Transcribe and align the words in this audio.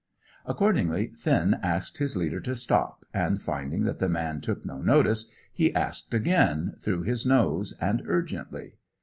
Accordingly, 0.47 1.11
Finn 1.15 1.57
asked 1.61 1.99
his 1.99 2.15
leader 2.17 2.39
to 2.39 2.55
stop, 2.55 3.05
and, 3.13 3.39
finding 3.39 3.83
that 3.83 3.99
the 3.99 4.09
man 4.09 4.41
took 4.41 4.65
no 4.65 4.81
notice, 4.81 5.29
he 5.53 5.75
asked 5.75 6.11
again, 6.15 6.73
through 6.79 7.03
his 7.03 7.23
nose, 7.23 7.75
and 7.79 8.01
urgently. 8.07 8.79